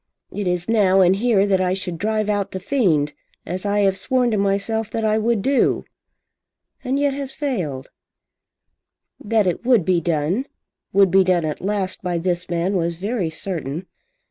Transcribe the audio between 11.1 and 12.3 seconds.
be done at last, by